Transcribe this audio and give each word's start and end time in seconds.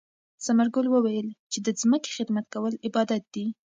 ثمر 0.45 0.67
ګل 0.75 0.87
وویل 0.91 1.27
چې 1.51 1.59
د 1.65 1.67
ځمکې 1.81 2.09
خدمت 2.17 2.45
کول 2.53 2.73
عبادت 2.87 3.23
دی. 3.33 3.45